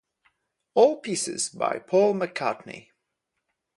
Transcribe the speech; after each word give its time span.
All 0.73 0.97
pieces 0.97 1.49
by 1.49 1.77
Paul 1.77 2.15
McCartney. 2.15 2.87